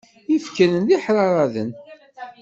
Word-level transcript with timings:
Ifekren 0.35 0.73
d 0.87 0.89
iḥraraden. 0.95 1.69